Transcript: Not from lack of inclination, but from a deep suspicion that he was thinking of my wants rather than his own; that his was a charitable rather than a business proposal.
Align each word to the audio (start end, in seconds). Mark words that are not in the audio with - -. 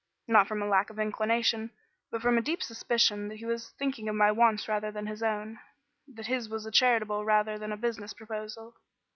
Not 0.27 0.47
from 0.47 0.67
lack 0.67 0.89
of 0.89 0.97
inclination, 0.97 1.69
but 2.09 2.23
from 2.23 2.35
a 2.35 2.41
deep 2.41 2.63
suspicion 2.63 3.27
that 3.27 3.35
he 3.37 3.45
was 3.45 3.69
thinking 3.77 4.09
of 4.09 4.15
my 4.15 4.31
wants 4.31 4.67
rather 4.67 4.89
than 4.91 5.05
his 5.05 5.21
own; 5.21 5.59
that 6.07 6.25
his 6.25 6.49
was 6.49 6.65
a 6.65 6.71
charitable 6.71 7.23
rather 7.23 7.59
than 7.59 7.71
a 7.71 7.77
business 7.77 8.11
proposal. 8.11 8.73